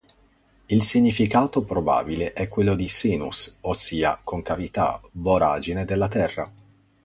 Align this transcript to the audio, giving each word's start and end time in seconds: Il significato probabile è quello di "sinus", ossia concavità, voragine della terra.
Il 0.65 0.81
significato 0.81 1.61
probabile 1.63 2.33
è 2.33 2.47
quello 2.47 2.73
di 2.73 2.87
"sinus", 2.87 3.57
ossia 3.61 4.19
concavità, 4.23 4.99
voragine 5.11 5.85
della 5.85 6.07
terra. 6.07 6.51